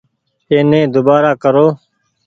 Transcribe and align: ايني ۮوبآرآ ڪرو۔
ايني 0.51 0.81
ۮوبآرآ 0.93 1.31
ڪرو۔ 1.43 1.67